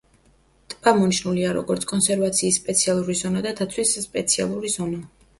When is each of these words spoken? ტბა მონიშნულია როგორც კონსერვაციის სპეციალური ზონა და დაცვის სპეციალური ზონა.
ტბა 0.73 0.91
მონიშნულია 0.99 1.51
როგორც 1.57 1.83
კონსერვაციის 1.91 2.57
სპეციალური 2.61 3.17
ზონა 3.19 3.43
და 3.47 3.51
დაცვის 3.61 3.93
სპეციალური 4.07 4.73
ზონა. 4.77 5.03